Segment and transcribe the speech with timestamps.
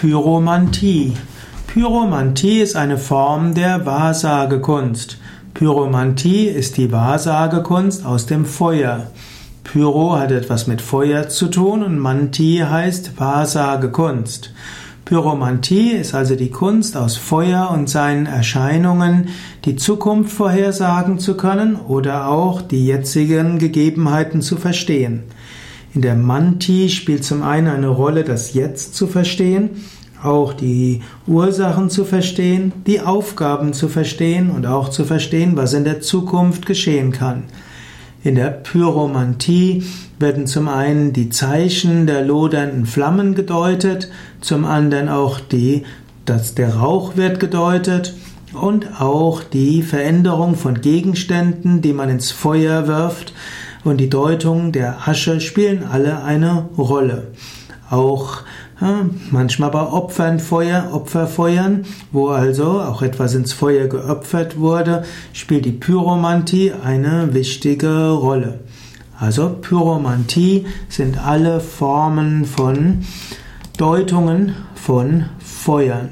[0.00, 1.12] Pyromantie.
[1.66, 5.18] Pyromantie ist eine Form der Wahrsagekunst.
[5.52, 9.08] Pyromantie ist die Wahrsagekunst aus dem Feuer.
[9.62, 14.54] Pyro hat etwas mit Feuer zu tun und Mantie heißt Wahrsagekunst.
[15.04, 19.28] Pyromantie ist also die Kunst aus Feuer und seinen Erscheinungen
[19.66, 25.24] die Zukunft vorhersagen zu können oder auch die jetzigen Gegebenheiten zu verstehen.
[25.92, 29.70] In der Manti spielt zum einen eine Rolle, das Jetzt zu verstehen,
[30.22, 35.84] auch die Ursachen zu verstehen, die Aufgaben zu verstehen und auch zu verstehen, was in
[35.84, 37.44] der Zukunft geschehen kann.
[38.22, 39.82] In der Pyromantie
[40.18, 44.10] werden zum einen die Zeichen der lodernden Flammen gedeutet,
[44.42, 45.84] zum anderen auch die,
[46.26, 48.14] dass der Rauch wird gedeutet
[48.52, 53.32] und auch die Veränderung von Gegenständen, die man ins Feuer wirft,
[53.84, 57.28] und die Deutung der Asche spielen alle eine Rolle.
[57.90, 58.42] Auch
[58.80, 65.72] ja, manchmal bei Opfernfeuer, Opferfeuern, wo also auch etwas ins Feuer geopfert wurde, spielt die
[65.72, 68.60] Pyromantie eine wichtige Rolle.
[69.18, 73.04] Also Pyromantie sind alle Formen von
[73.76, 76.08] Deutungen von Feuern.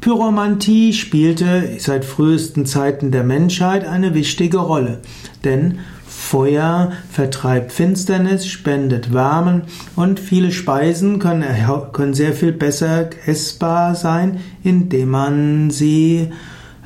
[0.00, 5.00] Pyromantie spielte seit frühesten Zeiten der Menschheit eine wichtige Rolle,
[5.44, 5.80] denn
[6.16, 9.62] Feuer vertreibt Finsternis, spendet Wärmen
[9.96, 11.44] und viele Speisen können,
[11.92, 16.30] können sehr viel besser essbar sein, indem man sie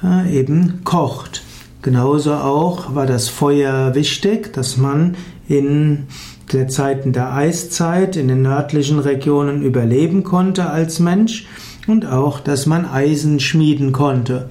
[0.03, 1.43] äh, eben kocht.
[1.83, 6.07] Genauso auch war das Feuer wichtig, dass man in
[6.53, 11.47] den Zeiten der Eiszeit in den nördlichen Regionen überleben konnte als Mensch
[11.87, 14.49] und auch, dass man Eisen schmieden konnte.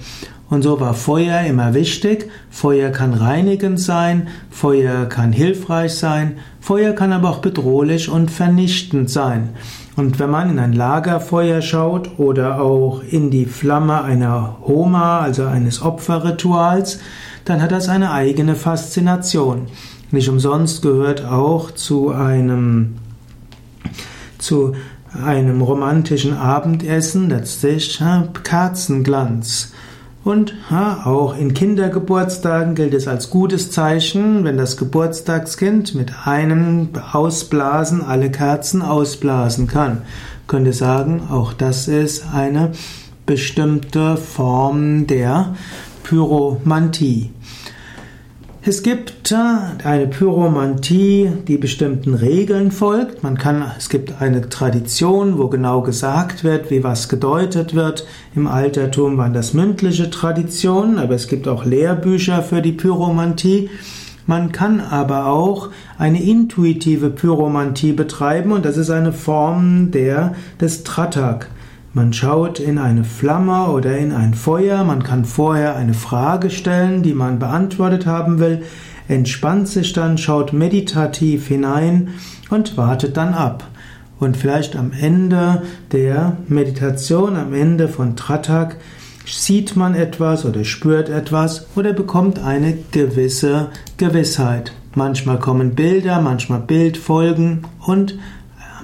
[0.49, 2.29] Und so war Feuer immer wichtig.
[2.49, 9.09] Feuer kann reinigend sein, Feuer kann hilfreich sein, Feuer kann aber auch bedrohlich und vernichtend
[9.09, 9.49] sein.
[9.97, 15.45] Und wenn man in ein Lagerfeuer schaut oder auch in die Flamme einer Homa, also
[15.45, 16.99] eines Opferrituals,
[17.45, 19.67] dann hat das eine eigene Faszination.
[20.11, 22.95] Nicht umsonst gehört auch zu einem
[24.37, 24.73] zu
[25.23, 28.01] einem romantischen Abendessen letztlich
[28.43, 29.73] Kerzenglanz.
[30.27, 36.89] Und ja, auch in Kindergeburtstagen gilt es als gutes Zeichen, wenn das Geburtstagskind mit einem
[37.13, 40.01] Ausblasen alle Kerzen ausblasen kann.
[40.45, 42.73] Könnte sagen, auch das ist eine
[43.25, 45.55] bestimmte Form der
[46.03, 47.31] Pyromantie.
[48.69, 53.23] Es gibt eine Pyromantie, die bestimmten Regeln folgt.
[53.23, 58.05] Man kann, es gibt eine Tradition, wo genau gesagt wird, wie was gedeutet wird.
[58.35, 63.69] Im Altertum waren das mündliche Traditionen, aber es gibt auch Lehrbücher für die Pyromantie.
[64.25, 70.83] Man kann aber auch eine intuitive Pyromantie betreiben und das ist eine Form der, des
[70.83, 71.47] Tratak.
[71.93, 77.01] Man schaut in eine Flamme oder in ein Feuer, man kann vorher eine Frage stellen,
[77.01, 78.63] die man beantwortet haben will,
[79.07, 82.09] entspannt sich dann, schaut meditativ hinein
[82.49, 83.67] und wartet dann ab.
[84.19, 88.77] Und vielleicht am Ende der Meditation, am Ende von Tratak,
[89.25, 94.73] sieht man etwas oder spürt etwas oder bekommt eine gewisse Gewissheit.
[94.95, 98.17] Manchmal kommen Bilder, manchmal Bildfolgen und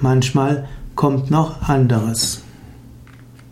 [0.00, 2.43] manchmal kommt noch anderes.